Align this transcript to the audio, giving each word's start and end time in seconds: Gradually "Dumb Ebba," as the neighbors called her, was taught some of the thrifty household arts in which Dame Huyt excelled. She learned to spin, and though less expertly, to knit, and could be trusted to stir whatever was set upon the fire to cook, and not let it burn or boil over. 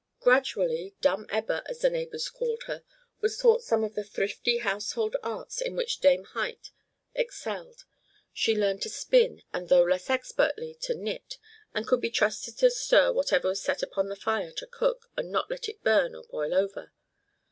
Gradually 0.19 0.95
"Dumb 0.99 1.27
Ebba," 1.29 1.61
as 1.67 1.77
the 1.81 1.89
neighbors 1.91 2.27
called 2.27 2.63
her, 2.63 2.83
was 3.19 3.37
taught 3.37 3.61
some 3.61 3.83
of 3.83 3.93
the 3.93 4.03
thrifty 4.03 4.57
household 4.57 5.15
arts 5.21 5.61
in 5.61 5.75
which 5.75 5.99
Dame 5.99 6.25
Huyt 6.33 6.71
excelled. 7.13 7.83
She 8.33 8.55
learned 8.57 8.81
to 8.81 8.89
spin, 8.89 9.43
and 9.53 9.69
though 9.69 9.83
less 9.83 10.09
expertly, 10.09 10.73
to 10.81 10.95
knit, 10.95 11.37
and 11.75 11.85
could 11.85 12.01
be 12.01 12.09
trusted 12.09 12.57
to 12.57 12.71
stir 12.71 13.11
whatever 13.13 13.49
was 13.49 13.61
set 13.61 13.83
upon 13.83 14.09
the 14.09 14.15
fire 14.15 14.51
to 14.53 14.65
cook, 14.65 15.07
and 15.15 15.29
not 15.31 15.51
let 15.51 15.69
it 15.69 15.83
burn 15.83 16.15
or 16.15 16.23
boil 16.23 16.55
over. 16.55 16.91